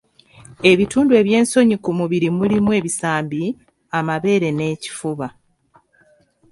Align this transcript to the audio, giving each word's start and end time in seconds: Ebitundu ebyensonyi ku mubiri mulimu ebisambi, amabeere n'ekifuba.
Ebitundu 0.71 1.11
ebyensonyi 1.21 1.75
ku 1.83 1.89
mubiri 1.99 2.27
mulimu 2.37 2.69
ebisambi, 2.79 3.41
amabeere 3.99 4.49
n'ekifuba. 4.53 5.27